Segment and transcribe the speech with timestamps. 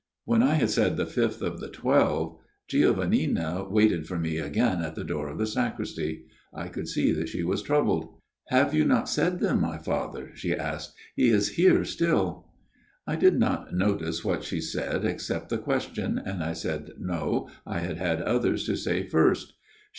[0.25, 4.95] When I had said the fifth of the twelve, Giovannina waited for me again at
[4.95, 6.25] the door of the sacristy.
[6.51, 8.09] I could see that she was troubled.
[8.49, 10.31] "'Have you not said them, my Father?
[10.33, 10.95] * she asked.
[11.05, 12.49] * He is here still.*"
[13.11, 17.81] I did not notice what she said, except the question, and I said No, I
[17.81, 19.53] had had others to say first.